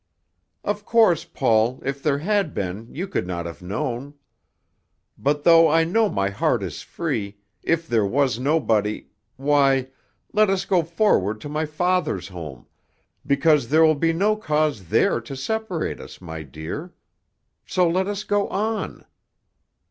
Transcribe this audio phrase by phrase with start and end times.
[0.63, 4.15] "Of course, Paul, if there had been you could not have known.
[5.15, 9.89] But though I know my heart is free if there was nobody why,
[10.33, 12.65] let us go forward to my father's home,
[13.27, 16.95] because there will be no cause there to separate us, my dear.
[17.67, 19.05] So let us go on."